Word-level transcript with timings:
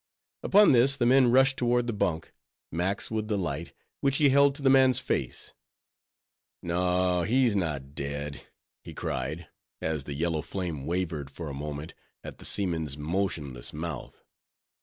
Upon 0.41 0.71
this 0.71 0.95
the 0.95 1.05
men 1.05 1.29
rushed 1.29 1.57
toward 1.57 1.85
the 1.85 1.93
bunk, 1.93 2.33
Max 2.71 3.11
with 3.11 3.27
the 3.27 3.37
light, 3.37 3.71
which 3.99 4.17
he 4.17 4.29
held 4.29 4.55
to 4.55 4.63
the 4.63 4.69
man's 4.71 4.97
face. 4.99 5.53
"No, 6.63 7.21
he's 7.21 7.55
not 7.55 7.93
dead," 7.93 8.47
he 8.83 8.95
cried, 8.95 9.47
as 9.79 10.05
the 10.05 10.15
yellow 10.15 10.41
flame 10.41 10.87
wavered 10.87 11.29
for 11.29 11.49
a 11.49 11.53
moment 11.53 11.93
at 12.23 12.39
the 12.39 12.45
seaman's 12.45 12.97
motionless 12.97 13.73
mouth. 13.73 14.23